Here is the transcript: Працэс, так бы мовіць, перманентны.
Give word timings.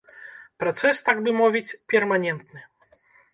Працэс, 0.61 1.01
так 1.09 1.21
бы 1.27 1.33
мовіць, 1.41 1.77
перманентны. 1.93 2.65